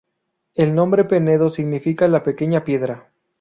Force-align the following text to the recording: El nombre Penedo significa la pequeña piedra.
El 0.55 0.73
nombre 0.73 1.03
Penedo 1.03 1.51
significa 1.51 2.07
la 2.07 2.23
pequeña 2.23 2.63
piedra. 2.63 3.11